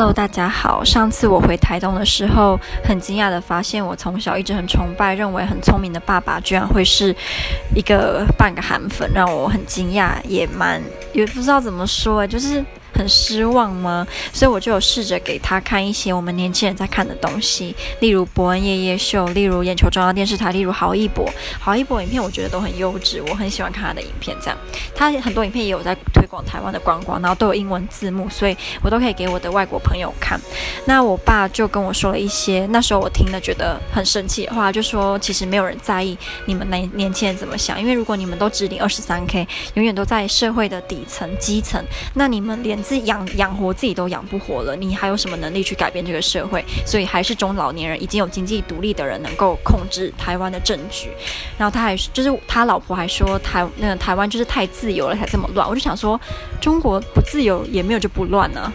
[0.00, 0.82] Hello，大家好。
[0.82, 7.14] 上次我回台东的时候，很惊讶的发现，我从小一直很崇拜、认为很聪明的爸爸，居然会是
[7.74, 10.80] 一个半个韩粉，让我很惊讶，也蛮
[11.12, 12.64] 也不知道怎么说，就是。
[13.00, 14.06] 很失望吗？
[14.30, 21.26] 所以我就有试着给他看一些我们年轻人在看的东西，例如伯恩夜夜秀，例如眼球中央电视台，例如郝一博。
[21.58, 24.36] 郝一博影片我觉得都很优质，我很喜欢看他的影片。
[24.42, 24.58] 这样，
[24.94, 30.38] 他很多影片也有在推广台湾的观光，然后都有英文字幕，所以我都可以给我的外国朋友看。
[30.84, 42.78] 那我爸就跟我说了一些那时候我听了觉得很生气的话，就说其实没有人在意你们年年轻人怎么想，因为如果你们都只领二十三 K，永远都在社会的底层基层，那你们连。
[42.90, 46.64] 自己养养活自己都养不活了，你还有什么能力去改变这个社会？
[46.84, 51.08] 所以还是中老年人已经有经济独立的人能够控制台湾的政局。
[51.56, 55.68] 然后他还就是他老婆还说台那个台湾就是太自由了才这么乱。
[55.68, 56.20] 我就想说，
[56.60, 58.72] 中国不自由也没有就不乱呢、